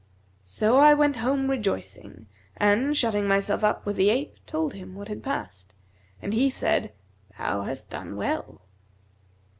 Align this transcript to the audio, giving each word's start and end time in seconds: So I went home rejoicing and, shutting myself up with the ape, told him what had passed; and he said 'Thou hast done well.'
So 0.41 0.77
I 0.77 0.95
went 0.95 1.17
home 1.17 1.47
rejoicing 1.47 2.25
and, 2.57 2.97
shutting 2.97 3.27
myself 3.27 3.63
up 3.63 3.85
with 3.85 3.97
the 3.97 4.09
ape, 4.09 4.35
told 4.47 4.73
him 4.73 4.95
what 4.95 5.09
had 5.09 5.21
passed; 5.21 5.75
and 6.23 6.33
he 6.33 6.49
said 6.49 6.91
'Thou 7.37 7.61
hast 7.61 7.91
done 7.91 8.15
well.' 8.15 8.61